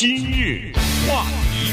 [0.00, 0.70] 今日
[1.08, 1.72] 话题，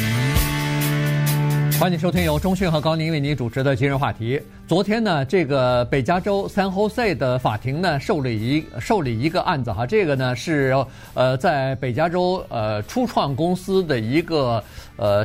[1.80, 4.42] 欢迎收听由中讯和高宁为您主持的今日话题。
[4.66, 10.76] 昨天呢，这个北加州 San Jose 的法庭呢受理一受理一个案子哈，这个呢是
[11.14, 14.64] 呃在北加州呃初创公司的一个
[14.98, 15.24] 呃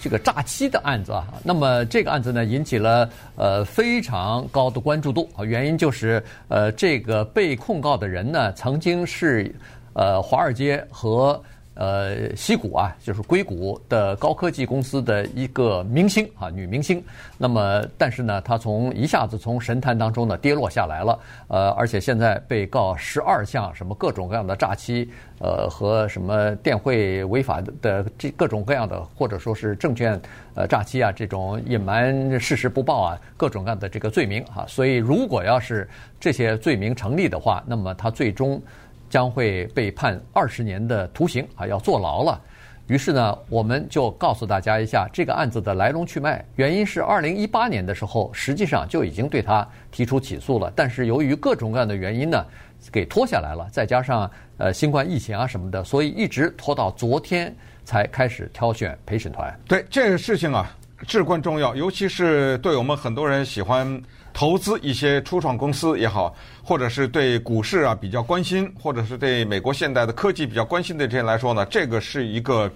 [0.00, 1.26] 这个诈欺的案子啊。
[1.44, 3.06] 那么这个案子呢引起了
[3.36, 9.54] 呃非常高的关注度啊，原因就是呃这个被控告的人呢曾经是
[9.92, 11.38] 呃华尔街和
[11.74, 17.02] 呃，矽谷啊，就是硅谷的高科技公司的一个明星啊，女明星。
[17.38, 21.18] 那么，但是呢，她从一下子从神坛当中呢跌落下来了。
[21.48, 25.08] 呃，而且现在被告十二项什么各种各样的诈欺，
[25.40, 30.20] 呃，和什么电汇违法的这各种各样的，或者说是证券
[30.54, 34.66] 呃诈欺啊，这种隐瞒事实不报啊，各种各样的这个罪名啊。
[34.68, 35.88] 所以，如果要是
[36.20, 38.60] 这些罪名成立的话，那么他最终。
[39.12, 42.40] 将会被判二十年的徒刑啊，要坐牢了。
[42.86, 46.42] 于是呢，我们就告诉大家一下这个案子的来龙去脉。
[46.56, 52.42] 原因是二零一八年的时候，实际上就已经对他提出起诉了，但是由于各种各样的原因呢，
[52.90, 53.68] 给拖下来了。
[53.70, 59.54] 再加上呃新冠疫情啊什么的，所以一直拖到昨天才开始挑选陪审团。
[59.68, 60.74] 对这个事情啊，
[61.06, 64.02] 至关重要，尤其是对我们很多人喜欢。
[64.32, 72.70] 投资一些初创公司也好，或者是对股市啊比较关心，或者是对美国现代的科技比较关心的这些人来说呢，这个是一个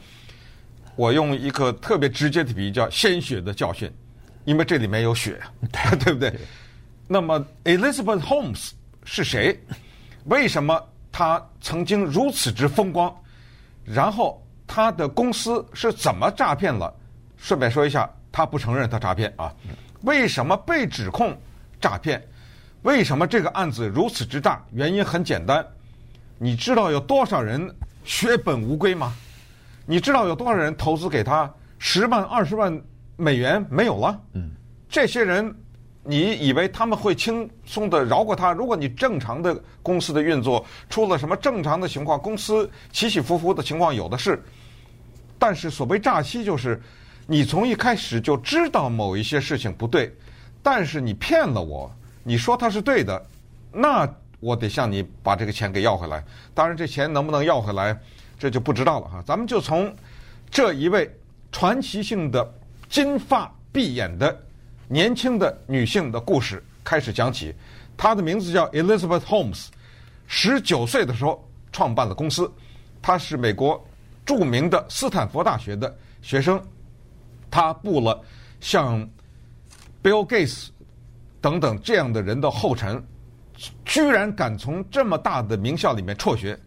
[0.96, 3.90] 我用一个特别直接的比喻叫鲜血的教训，
[4.44, 5.40] 因为这里面有血，
[5.72, 6.32] 对 不对？
[7.08, 8.70] 那么 Elizabeth Holmes
[9.04, 9.58] 是谁？
[10.24, 13.14] 为什么他曾经如此之风光？
[13.84, 16.92] 然后他的公司是怎么诈骗了？
[17.36, 19.54] 顺便说一下，他不承认他诈骗啊。
[20.06, 21.36] 为什么被指控
[21.80, 22.22] 诈骗？
[22.82, 24.64] 为什么这个案子如此之大？
[24.70, 25.66] 原因很简单，
[26.38, 27.68] 你知道有多少人
[28.04, 29.12] 血本无归吗？
[29.84, 32.80] 你知道有多少人投资给他十万、二十万
[33.16, 34.20] 美元没有了？
[34.34, 34.52] 嗯，
[34.88, 35.52] 这些人，
[36.04, 38.52] 你以为他们会轻松的饶过他？
[38.52, 44.40] 如果你正常的公司的运作出了什么正常的情况，公司起起伏伏的情况有的是，
[45.36, 46.80] 但是所谓诈欺就是。
[47.26, 50.14] 你从一开始就知道某一些事情不对，
[50.62, 51.90] 但是你骗了我，
[52.22, 53.20] 你说它是对的，
[53.72, 56.22] 那我得向你把这个钱给要回来。
[56.54, 57.98] 当然，这钱能不能要回来，
[58.38, 59.22] 这就不知道了哈。
[59.26, 59.92] 咱们就从
[60.48, 61.10] 这一位
[61.50, 62.48] 传奇性的
[62.88, 64.40] 金发碧眼的
[64.86, 67.52] 年轻的女性的故事开始讲起。
[67.96, 69.66] 她的名字叫 Elizabeth Holmes，
[70.28, 72.48] 十九岁的时候创办了公司，
[73.02, 73.84] 她是美国
[74.24, 76.62] 著名的斯坦福大学的学生。
[77.56, 78.20] 他步了
[78.60, 79.00] 像
[80.02, 80.68] Bill Gates
[81.40, 83.02] 等等这样的人的后尘，
[83.82, 86.58] 居然敢从这么大的名校里面辍学，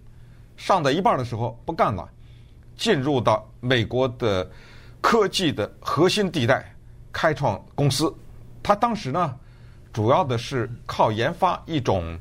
[0.58, 2.10] 上到一半的时候不干了，
[2.76, 4.50] 进入到美国的
[5.00, 6.74] 科技的核心地带，
[7.12, 8.12] 开创公司。
[8.64, 9.38] 他当时呢，
[9.94, 12.18] 主要的是靠研发一种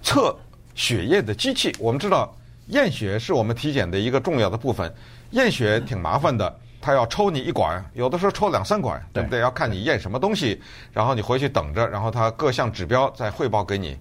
[0.00, 0.32] 测
[0.76, 1.74] 血液的机器。
[1.80, 2.32] 我们知道
[2.68, 4.94] 验血是我们体检的一个重要的部分，
[5.32, 6.56] 验血挺麻烦的。
[6.80, 9.40] 他要抽你一管，有的时候抽两三管，对不对？
[9.40, 10.60] 要看你验什么东西，
[10.92, 13.98] 然后你回去等着，然后他各项指标再汇报给你。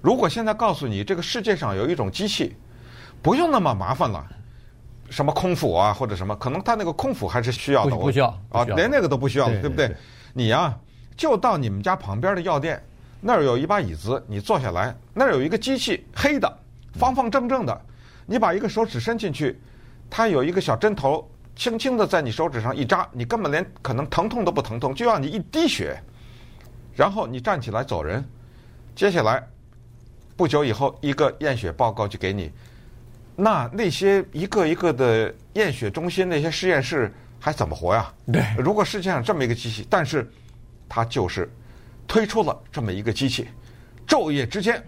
[0.00, 2.56] 如果现在告诉你这个世界上有一种机器，
[3.20, 4.24] 不用那么麻烦了，
[5.10, 9.96] 什么空腹啊或者什么，可能他那个空腹还是需要的，不需要啊，连那个都不需要，对不对？
[10.32, 10.72] 你呀，
[11.16, 12.80] 就到你们家旁边的药店，
[13.20, 16.58] 那儿有一把椅子，你坐下来，那儿有一个机器，黑的，
[16.92, 17.80] 方方正正的，
[18.24, 19.60] 你把一个手指伸进去，
[20.08, 21.28] 它有一个小针头。
[21.58, 26.00] 轻轻的在你手指上一扎，你根本连可能疼痛都不疼痛，就要你一滴血，
[26.94, 28.24] 然后你站起来走人。
[28.94, 29.44] 接下来
[30.36, 32.52] 不久以后，一个验血报告就给你。
[33.34, 38.12] 那那些一个一个的验血中心、那些实验室还怎么活呀？
[38.32, 40.30] 对，如果世界上这么一个机器，但是
[40.88, 41.50] 它就是
[42.06, 43.48] 推出了这么一个机器，
[44.06, 44.80] 昼夜之间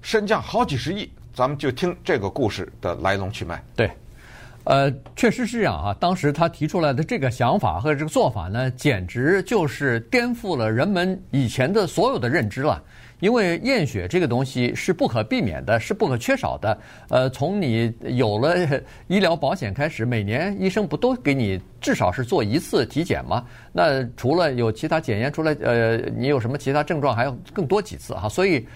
[0.00, 1.10] 身价好几十亿。
[1.34, 3.60] 咱们就听这个故事的来龙去脉。
[3.74, 3.90] 对。
[4.64, 5.96] 呃，确实是这样啊。
[5.98, 12.82] 当时他提出来的这个想法和这个做法呢，简直就是颠覆了人们以前的所有的认知了。
[13.20, 16.78] 因为验血这个东西是不可避免的，是不可缺少的。
[17.08, 18.56] 呃，从你有了
[19.06, 23.44] 医疗保险开始，每年医生不都给你至少是做一次体检吗？
[23.72, 28.28] 那除了有其他检验出来，呃，你有什么其他症状，还要更多几次哈。
[28.28, 28.66] 所以。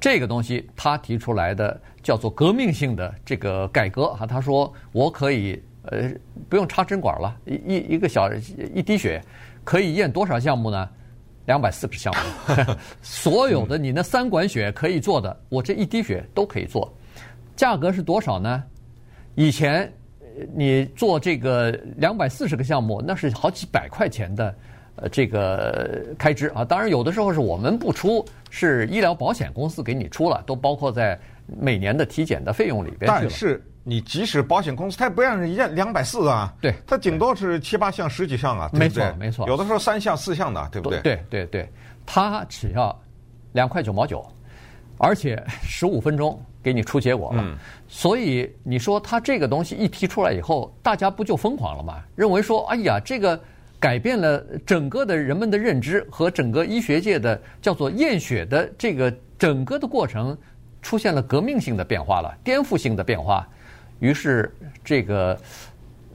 [0.00, 6.10] 这个东西他提出来的叫做革命性的这个改革哈，他说我可以呃
[6.48, 8.30] 不用插针管了，一一一个小
[8.74, 9.22] 一滴血
[9.64, 10.88] 可以验多少项目呢？
[11.46, 16.92] 两百四十项目， 所有的你那三管血可以做的，我这一滴血都可以做，
[17.54, 18.64] 价格是多少呢？
[19.36, 19.92] 以前
[20.56, 24.52] 你做这个两百四十个项目，那是好几百块钱的
[24.96, 26.64] 呃这个开支啊。
[26.64, 33.20] 当然，有的时候是我们不出，是医疗保险公司给你出了，都包括在每年的体检的费用里边去了。
[33.20, 41.00] 但是你即使保险公司，它也不让人一两百四啊，对，它顶多是七八项、十几项啊，没对不对错没错有的时候三项、四项的，对不对？
[41.00, 41.68] 对对对，
[42.04, 42.98] 他只要
[43.52, 44.26] 两块九毛九，
[44.98, 47.42] 而且十五分钟给你出结果了。
[47.44, 47.56] 嗯
[47.88, 52.02] 所以你说他这个东西一提出来以后，大家不就疯狂了吗？
[52.16, 53.40] 认为说，哎呀，这个
[53.78, 60.36] 改变了整个的人们的认知和整个医学界的叫做验血的这个整个的过程
[60.80, 63.46] 出现了革命性的变化了，颠覆性的变化。
[63.98, 65.38] 于是这个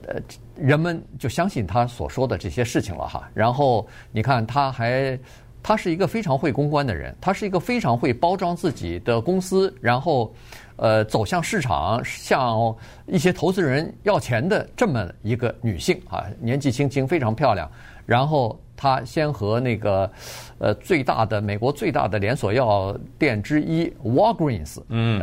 [0.06, 0.20] 呃，
[0.56, 3.28] 人们就相信他所说的这些事情了哈。
[3.34, 5.18] 然后你看，他还
[5.62, 10.34] 他是一个非常会公关的人，他是一个非常会包装自己的公司，然后
[10.76, 12.74] 呃走向市场，向
[13.06, 17.70] 一些投资人要钱的这么一个女性啊，年纪轻轻，非常漂亮。
[18.06, 20.10] 然后她先和那个
[20.58, 25.22] 呃最大的美国最大的连锁药店之一 Walgreens，嗯。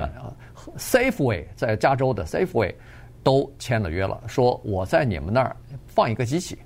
[0.77, 2.75] Safeway 在加州的 Safeway
[3.23, 5.55] 都签了约了，说我在你们那儿
[5.87, 6.59] 放一个机器，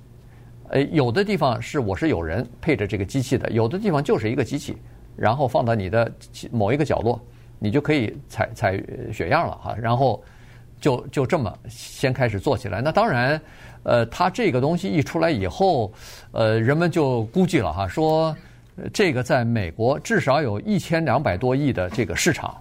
[0.68, 4.76] 呃，有的地方是我是有人配着这个机器的，有的地方就是一个机器，
[5.16, 6.12] 然后放到你的
[6.50, 7.18] 某一个角落，
[7.64, 8.78] 你就可以采采
[9.10, 10.22] 血样了哈，然后
[10.78, 12.82] 就就这么先开始做起来。
[12.82, 13.40] 那当然，
[13.84, 15.90] 呃，它这个东西一出来以后，
[16.32, 18.36] 呃，人们就估计了哈，说
[18.92, 22.54] 这个在美国至少有一千两百多亿的这个市场。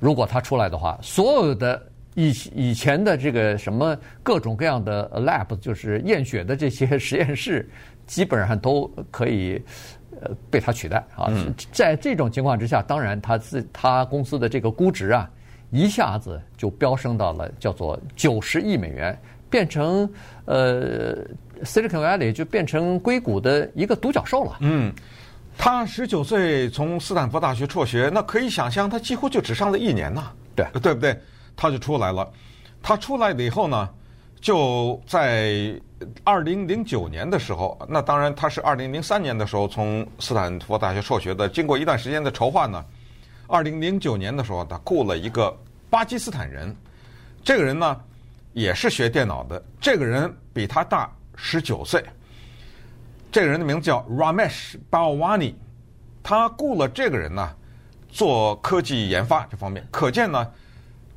[0.00, 1.80] 如果它出来的话，所有的
[2.14, 7.68] 以以前的这个什么各种各样的 lab， 就是验血的这些实验室，
[8.06, 9.60] 基本上都可以
[10.20, 11.26] 呃被它取代啊。
[11.30, 15.30] 嗯、在这种情况之下，当然它自它公司的这个估值啊，
[15.70, 19.18] 一下子就飙升到了叫做九十亿美元，
[19.48, 20.08] 变成
[20.44, 21.16] 呃
[21.64, 24.56] Silicon Valley 就变成硅谷的一个独角兽了。
[24.60, 24.92] 嗯。
[25.58, 31.14] 他十九岁从斯坦福大学辍学，那可以想象他几乎就只上了一年呐，对对不对？
[31.56, 32.30] 他就出来了。
[32.82, 33.88] 他出来了以后呢，
[34.40, 35.80] 就在
[36.24, 41.48] 二零零九年的时候，那当然他是二零零三年的时候从斯坦福大学辍学的。
[41.48, 42.84] 经过一段时间的筹划呢，
[43.46, 45.56] 二零零九年的时候，他雇了一个
[45.88, 46.74] 巴基斯坦人。
[47.44, 48.00] 这个人呢，
[48.52, 49.62] 也是学电脑的。
[49.80, 52.04] 这个人比他大十九岁。
[53.30, 55.54] 这个人的名字叫 Ramesh Balwani，
[56.22, 57.48] 他雇了这个人呢，
[58.08, 59.86] 做科技研发这方面。
[59.90, 60.46] 可见呢，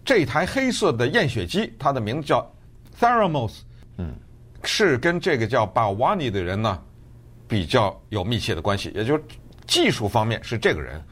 [0.05, 2.47] 这台黑色的验血机，它的名字叫
[2.99, 3.61] Theramos，
[3.97, 4.13] 嗯，
[4.63, 6.79] 是跟这个叫 Balwani 的人呢
[7.47, 8.91] 比较有密切的关系。
[8.93, 9.23] 也就是
[9.65, 11.03] 技术方面是这个人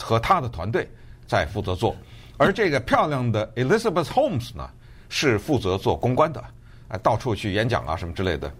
[0.00, 0.90] 和他的团队
[1.26, 1.94] 在负责做，
[2.38, 4.68] 而这个漂亮的 Elizabeth Holmes 呢
[5.10, 6.42] 是负责做公关的，
[6.88, 8.50] 啊，到处去演讲啊什么之类的。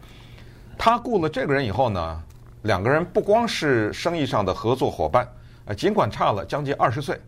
[0.79, 2.23] 他雇了这个人以后呢，
[2.63, 5.27] 两个人不光是生意上的合作伙伴，
[5.65, 7.19] 呃，尽管差了将近二十岁，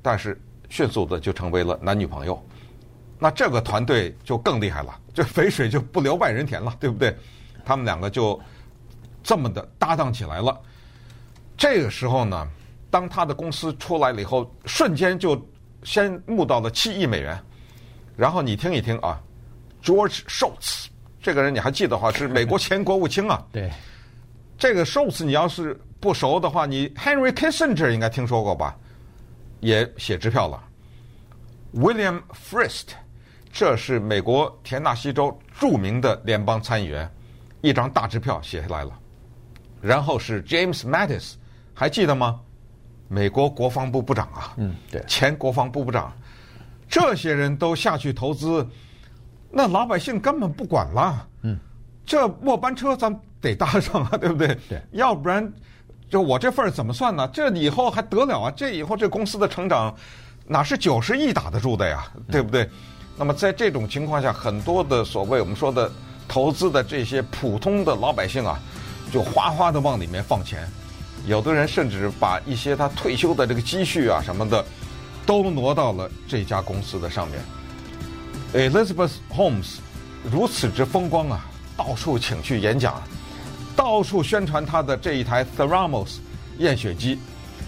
[0.00, 2.42] 但是迅速的就成为了男女朋友。
[3.18, 7.14] 那这个团队就更厉害了， 这肥水就不流外人田了，对不对？
[7.62, 8.40] 他们两个就
[9.22, 10.58] 这么的搭档起来了。
[11.54, 12.48] 这个时候呢，
[12.90, 15.38] 当他的公司出来了以后，瞬间就
[15.82, 17.38] 先募到了七亿美元。
[18.16, 19.20] 然后你听一听啊
[19.82, 20.86] ，George Shultz。
[21.20, 23.44] 这个人你还记得话是美国前国务卿啊？
[23.52, 23.70] 对，
[24.56, 28.74] 这个 Shultz 你要是不熟的话，你 Henry Kissinger 应该听说过吧？
[29.60, 30.62] 也写支票了。
[31.74, 32.88] William Frist，
[33.52, 37.08] 这是美国田纳西州著名的联邦参议员，
[37.60, 38.90] 一张大支票写下来了。
[39.80, 41.34] 然后是 James Mattis，
[41.72, 42.40] 还记得吗？
[43.08, 46.12] 美国国防部部长啊，嗯，对，前国防部部长，
[46.88, 48.66] 这些人都下去投资。
[49.50, 51.58] 那老百姓根本不管了，嗯，
[52.04, 54.56] 这末班车咱得搭上啊， 对不对？
[54.68, 55.52] 对，要不然
[56.08, 57.28] 就我这份儿怎么算呢？
[57.32, 58.52] 这以后还得了啊？
[58.56, 59.92] 这以后这公司的成长
[60.52, 62.04] 哪是九十亿打得住的呀？
[62.28, 62.64] 对不对？
[62.64, 62.70] 嗯、
[63.16, 65.88] 那么在这种情况下，很多的所谓我们说的
[66.26, 68.58] 投资的这些普通的老百姓啊，
[69.12, 70.68] 就哗哗的往里面放钱，
[71.24, 74.64] 有的人甚至把一些他退休的这个积蓄啊什么的，
[75.24, 78.68] 都挪到了这家公司的上面。
[78.68, 79.76] Elizabeth Holmes
[80.28, 83.00] 如此之风光啊，到处请去演讲，
[83.76, 86.16] 到处宣传他的这一台 Theranos
[86.58, 87.20] 验血机，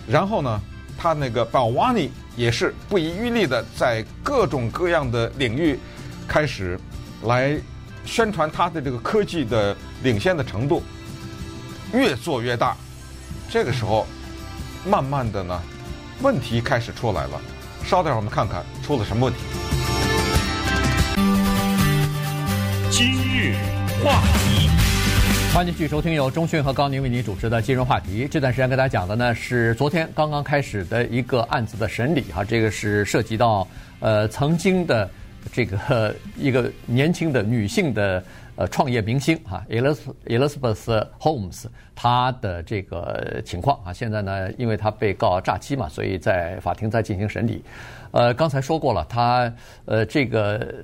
[0.09, 0.61] 然后呢，
[0.99, 5.79] 他那个 Balwani 也是不遗余力的在各种各样的领域
[6.27, 6.79] 开始
[7.25, 7.59] 来
[8.05, 10.83] 宣传他的这个科技的领先的程度，
[11.93, 12.77] 越做越大。
[13.51, 14.07] 这个时候，
[14.87, 15.61] 慢慢的呢，
[16.23, 17.41] 问题开始出来了。
[17.85, 19.41] 稍等，我们看看出了什么问题。
[22.91, 23.57] 今日
[24.03, 24.71] 话题，
[25.55, 28.27] 欢迎继续收听由中讯和高宁为您主持的金融话题。
[28.27, 33.69] 这段时间跟大家讲的呢是昨天刚刚开始的一个案子的审理哈，这个是涉及到
[34.01, 35.09] 呃曾经的
[35.53, 38.25] 这个一个年轻的女性的
[38.57, 47.63] 呃创业明星哈，Elizabeth Holmes，她的这个情况啊，现在呢因为她被告诈欺嘛，所以在法庭在进行审理。
[48.11, 49.53] 呃，刚才说过了，她
[49.85, 50.83] 呃这个。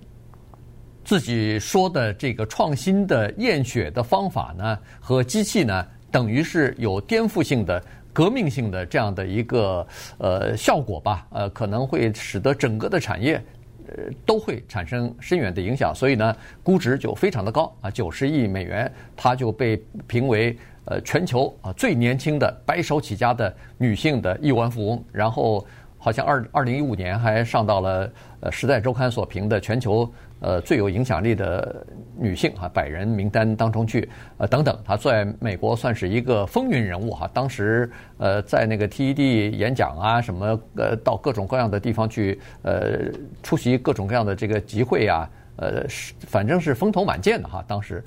[1.09, 9.87] 自己说的这个创新的验血的方法呢，和机器呢，等于是有颠覆性的、革命性的这样的一个
[10.19, 11.27] 呃效果吧？
[11.31, 13.43] 呃，可能会使得整个的产业
[13.87, 25.67] 呃都会产生深远的影响，所以呢，估值就非常的高啊，九十亿美元，它就被评为呃全球啊最年轻的白手起家的女性的亿万富翁，然后
[26.09, 28.11] 好像二二零一五年还上到了
[28.41, 30.11] 呃《时代周刊》所评的全球。
[30.41, 31.85] 呃，最有影响力的
[32.17, 37.29] 女性哈，百人名单当中去，呃，等等，她在美国算是一个风云人物哈。
[37.35, 43.11] 当时呃，在那个 TED 演讲啊，什么呃，到各种各样的地方去，呃，
[43.43, 47.63] 出席各种各样的这个集会啊，呃是，反正是风头满剑的哈。
[47.67, 48.03] 当时，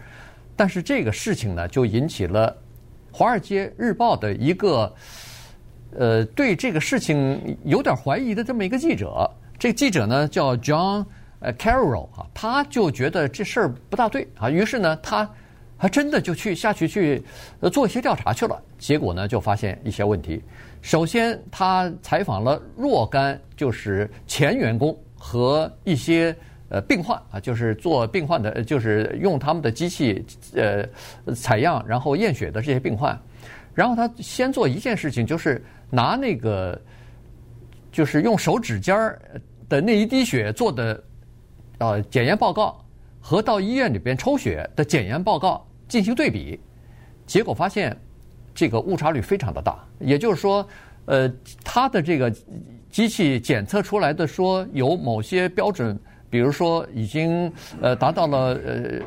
[0.56, 2.50] 但是这个事情呢，就引起了
[3.16, 4.92] 《华尔街日报》的一个
[5.98, 9.30] 呃，对这个事情有点怀疑的这么一个记者。
[9.60, 11.06] 这个记者呢，叫 John。
[11.44, 15.28] 呃，Carroll 啊，他就觉得这事儿不大对啊，于是呢，他
[15.76, 17.20] 还真的就去下去去
[17.74, 18.62] 做一些调查去了。
[18.78, 20.40] 结果呢，就发现一些问题。
[20.84, 26.36] 首先，他采访了若干就是前员工和一些
[26.70, 30.86] 呃病患啊，就是做病患的，就是用他们的机器呃
[31.34, 33.20] 采样然后验血的这些病患。
[33.74, 35.60] 然后他先做一件事情，就是
[35.92, 36.82] 拿那个
[37.92, 39.22] 就是用手指尖儿
[39.70, 41.04] 的那一滴血做的。
[41.78, 42.80] 呃，检验报告
[43.20, 46.60] 和到医院里边抽血的检验报告进行对比，
[47.26, 47.98] 结果发现
[48.54, 49.84] 这个误差率非常的大。
[49.98, 50.64] 也就是说，
[51.06, 51.28] 呃，
[51.64, 52.32] 他的这个
[52.92, 59.02] 机器检测出来的说有某些标准，比如说已经呃达到了呃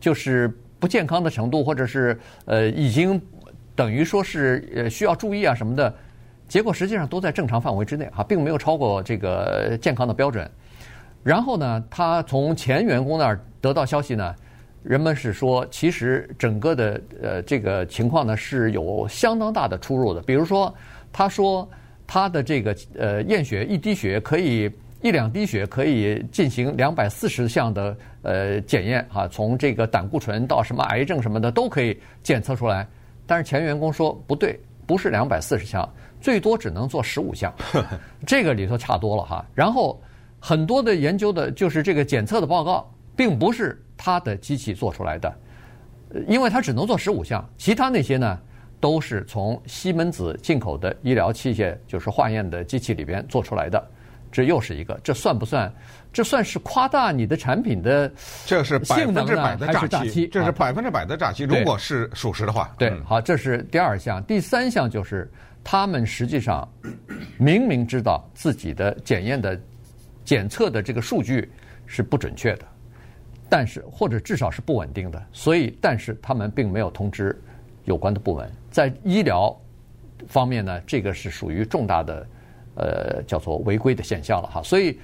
[0.00, 3.22] 就是不健康的程度，或者是呃已经
[3.76, 5.92] 等于说是呃需要注意啊什么的，
[6.46, 10.48] 结果实际上都在正常范围之内啊，并没有超过这个健康的标准。
[11.22, 14.34] 然后呢，他从前员工那儿得到消息呢，
[14.82, 20.20] 人们是说，其实整个的呃这个情况呢是有相当大的出入的。
[20.20, 20.72] 比如说，
[21.10, 21.66] 他说
[22.06, 32.86] 他的这个呃验血一滴血可以一两滴血可以进行两百四十项的呃检验啊，从这个胆固醇到什么癌症什么的都可以检测出来。
[33.26, 35.88] 但是前员工说不对，不是两百四十项，
[36.20, 37.52] 最多只能做十五项，
[38.26, 39.44] 这个里头差多了哈。
[39.54, 40.00] 然后。
[40.46, 45.34] 很多的研究的，就是这个检测的报告，并不是他的机器做出来的，
[46.28, 48.38] 因为他只能做十五项，其他那些呢，
[48.78, 53.82] 都是从西门子进口的医疗器械，就是化验的机器里边做出来的。
[54.34, 55.72] 这又是一个，这算不算？
[56.12, 60.26] 这算是夸大你的产品的性能呢，还是诈欺？
[60.26, 61.44] 这是百分之百的诈欺。
[61.44, 64.20] 如果是属实的话，对，好，这是第二项。
[64.24, 65.30] 第三项就是
[65.62, 66.68] 他们实际上
[67.38, 69.56] 明明知道自己的检验的。
[70.24, 71.52] 检测的这个数据
[71.84, 72.64] 是不准确的，
[73.46, 77.38] 但是或者至少是不稳定的，所以但是他们并没有通知
[77.84, 78.50] 有关的部门。
[78.70, 79.54] 在医疗
[80.26, 82.26] 方面呢，这个是属于重大的
[82.76, 84.62] 呃叫做违规的现象了哈。
[84.62, 84.98] 所以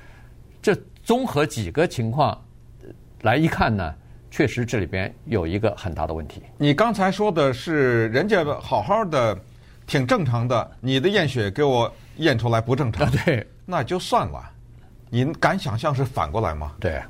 [0.63, 2.39] 这综合几个情况
[3.23, 3.95] 来一看呢，
[4.31, 6.43] 确实这里边有一个很大的问题。
[6.59, 9.39] 你刚才说的是人家好好的
[9.87, 14.51] 挺正常的，你的验血给我验出来不正常， 对，那就算了。
[15.13, 16.73] 你敢想象是反过来吗？
[16.79, 17.03] 对，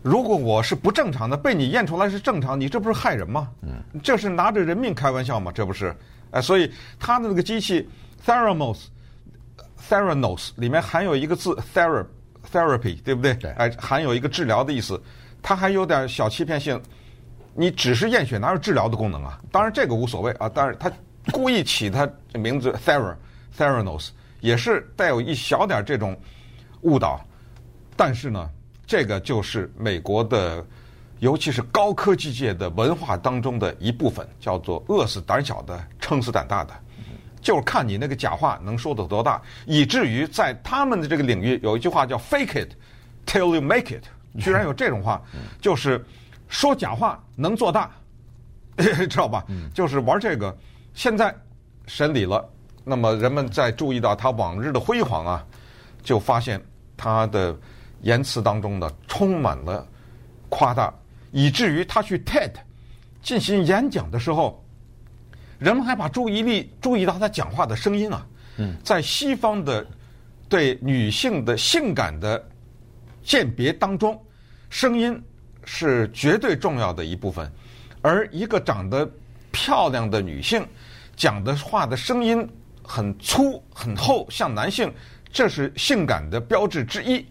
[0.00, 3.50] 如果我是不正常的，被你验出来是正常，你这不是害人吗？
[3.62, 5.50] 嗯，这是拿着人命开玩笑吗？
[5.52, 5.92] 这不是，
[6.30, 7.88] 哎，所以他的那个机器
[9.88, 13.34] Theranos，Theranos 里面含有一个字 therapy，therapy，对不对？
[13.34, 15.00] 对，哎，含有一个治疗的意思，
[15.42, 16.80] 它还有点小欺骗性。
[17.54, 19.40] 你只是验血，哪有治疗的功能啊？
[19.50, 20.90] 当然这个无所谓啊，但是他
[21.32, 26.16] 故意起他名字 Thera，Theranos 也是带有一小点这种
[26.82, 27.20] 误导。
[27.96, 28.48] 但是呢，
[28.86, 30.64] 这个就是美国的，
[31.18, 36.72] 尤其是高科技界的文化当中的一部分，叫做饿死胆小的，撑死胆大的，
[37.40, 42.70] 就是看你那个假话能说得多大，以至于在他们的这个领域有一句话叫 “fake it
[43.26, 44.04] till you make it”，
[44.38, 45.22] 居然有这种话，
[45.60, 46.04] 就是
[46.48, 47.90] 说假话能做大，
[48.76, 49.44] 知道吧？
[49.74, 50.56] 就是玩这个。
[50.94, 51.34] 现在
[51.86, 52.48] 审理了，
[52.84, 55.46] 那么人们在注意到他往日的辉煌啊，
[56.02, 56.60] 就发现
[56.96, 57.56] 他的。
[58.02, 59.84] 言辞当中呢，充满了
[60.48, 60.94] 夸大，
[61.32, 62.52] 以至于他去 TED
[63.24, 64.64] 进行演讲的时候，
[65.58, 68.26] 人们还把注意力注意到他讲话的声音啊。
[68.56, 69.86] 嗯，在西方的
[70.48, 72.42] 对女性的性感的
[73.22, 74.20] 鉴别当中，
[74.70, 75.20] 声音
[75.64, 77.50] 是绝对重要的一部分。
[78.02, 79.08] 而一个长得
[79.50, 80.66] 漂亮的女性
[81.16, 82.48] 讲的话的声音
[82.82, 84.92] 很粗很厚，像男性，
[85.32, 87.26] 这是性感的标志之一。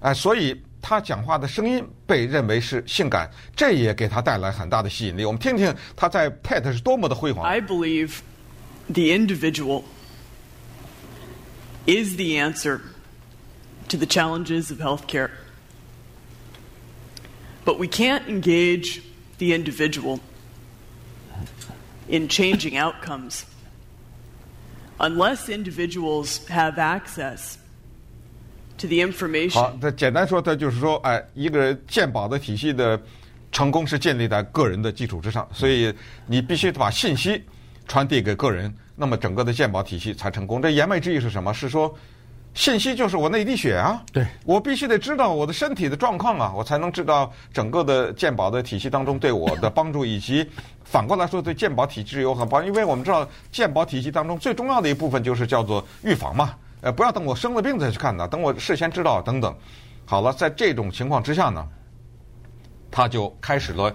[0.00, 0.60] 哎，所以。
[0.83, 5.25] 他讲话的声音被认为是性感，这也给他带来很大的吸引力。
[5.25, 7.45] 我们听听他在 TED 是多么的辉煌。
[7.45, 8.19] I believe
[8.87, 9.83] the individual
[11.85, 12.81] is the answer
[13.89, 15.29] to the challenges of healthcare.
[17.65, 19.01] But we can't engage
[19.37, 20.19] the individual
[22.07, 23.43] in changing outcomes
[24.99, 27.57] unless individuals have access
[29.54, 33.00] 好，那简单说，它就是说，哎，一个人鉴宝的体系的
[33.52, 35.94] 成功是建立在个人的基础之上，所以
[36.26, 37.42] 你必须把信息
[37.86, 40.60] 传递给个人，那么整个的鉴宝体系才成功。
[40.60, 41.54] 这言外之意是什么？
[41.54, 41.94] 是说
[42.52, 50.48] 信息就是我那一滴血啊，对，我必须得知道我的身体的状况啊，我才能知道整个的鉴宝的体系当中对我的帮助，以及
[50.84, 56.54] 反过来说对鉴宝体制有很帮，因为我们知道鉴宝体系当中最重要的一部分就是叫做预防嘛。
[56.84, 59.56] 呃，不要等我生了病再去看呢，等我事先知道等等。
[60.04, 61.66] 好了，在这种情况之下呢，
[62.90, 63.90] 他就开始了。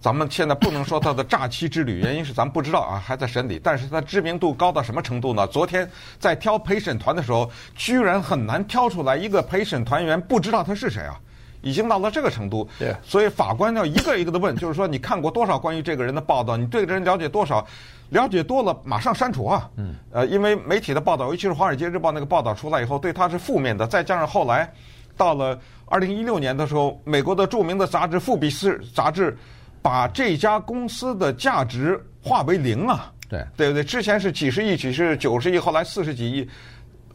[0.00, 3.60] 咱们现在不能说他的诈欺之旅，原因是咱们不知道啊，还在审理。
[3.62, 5.46] 但是他知名度高到什么程度呢？
[5.46, 11.16] 昨天在挑陪审团的时候，居然很难挑出来一个陪审团员不知道他是谁啊，
[11.62, 12.68] 已经到了这个程度。
[12.76, 12.92] 对。
[13.04, 16.56] 所以法官要一个一个的问，就是说你看过多少关于这个人的报道？
[16.56, 17.64] 你对这个人了解多少？
[18.10, 19.68] 了解多了，马上删除啊！
[19.76, 23.86] 嗯，呃，因为媒体的报道，尤其是《华尔街日报》那个报道出来以后，对他是负面的。
[23.86, 24.72] 再加上后来
[25.16, 29.36] 到了二零一六年的时候，美国的著名的杂志《富比士》杂志
[29.82, 33.12] 把这家公司的价值化为零啊！
[33.28, 33.82] 对，对不对？
[33.82, 36.48] 之前是几十亿，几十九十亿，后来四十几亿，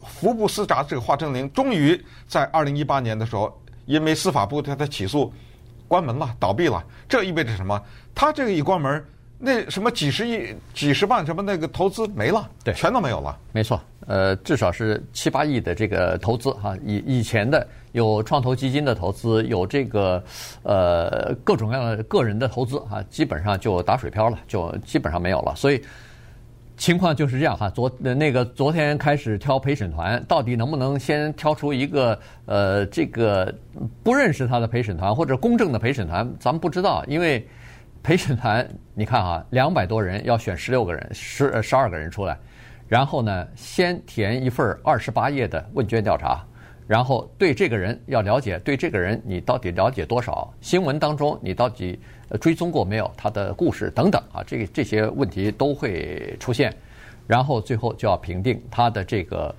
[0.06, 1.50] 福布斯杂志化成零。
[1.54, 3.50] 终于在二零一八年的时候，
[3.86, 5.32] 因为司法部对他起诉，
[5.88, 6.84] 关门了，倒闭了。
[7.08, 7.80] 这意味着什么？
[8.14, 9.02] 他这个一关门。
[9.44, 13.36] 那什么几十亿、几十万什么那个投资没了，对，全都没有了。
[13.50, 20.22] 没错，呃，至少是七八亿的这个投资哈，以以前的有创投基金的投资，有这个
[20.62, 25.52] 呃各种各样的个人的投资哈，基本上就打水漂了，就基本上没有了。
[25.56, 25.82] 所以
[26.76, 27.68] 情况就是这样哈。
[27.68, 33.52] 昨那个昨天开始挑陪审团，到底能不能先挑出一个呃这个
[34.04, 37.44] 不认识他的陪审团或者公正的陪审团，咱们不知道，因为。
[38.02, 42.36] 陪审团，你看啊，两百多人要选十六个人，十十二个人出来，
[42.88, 46.44] 然后呢，先填一份二十八页的问卷调查，
[46.88, 50.52] 然后对这个人要了解，对这个人你到底了解多少？
[50.60, 51.96] 新闻当中你到底
[52.40, 54.42] 追踪过没有他的故事等等啊？
[54.44, 56.74] 这这些问题都会出现。
[57.32, 59.54] 然后最后就要评定他的这个，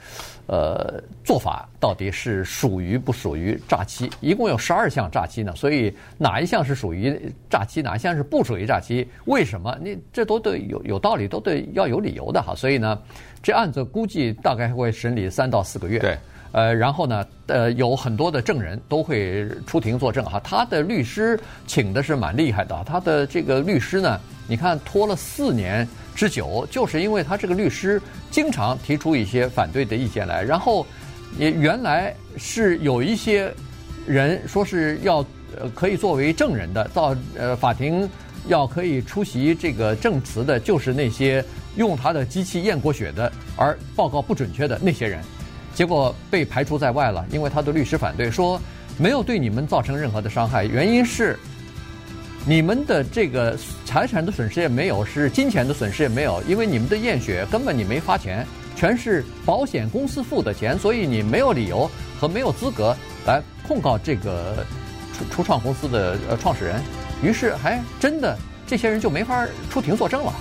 [0.45, 4.11] 呃，做法到底是属于不属于诈欺。
[4.21, 9.07] 一共有十二项诈欺呢，所以哪一项是属于诈欺，哪一项是不属于诈欺？
[9.25, 9.75] 为什么？
[9.81, 12.53] 你这都得有有道理，都得要有理由的哈。
[12.53, 13.01] 所以呢，
[13.41, 15.97] 这案子估计大概会审理三到四个月。
[15.97, 16.15] 对。
[16.53, 20.39] 呃，然后呢，呃，有很多的证人都会出庭作证哈。
[20.43, 30.43] 他的律师请的是蛮厉害的，他的这个律师呢，你看拖了四年之久，就是因为他这个律师经常提出一些反对的意见来。
[30.43, 30.85] 然后
[31.39, 33.51] 也原来是有一些
[34.05, 35.25] 人说是要
[35.59, 38.07] 呃可以作为证人的，到呃法庭
[38.45, 41.43] 要可以出席这个证词的，就是那些
[41.77, 45.19] 用他的机器验过血的，而报告不准确的那些人。
[45.73, 48.59] 结果被排除在外了，因为他的律师反对说，
[48.97, 51.37] 没有对你们造成任何的伤害，原因是
[52.45, 64.65] 你们的这个财产的损失也没有，是金钱的损失也没有，因为你们的验血根本你没花钱，全是保险公司付的钱，所以你没有理由和没有资格来控告这个
[65.17, 66.81] 初初创公司的呃创始人。
[67.23, 70.33] 于是还真的这些人就没法出庭作证了。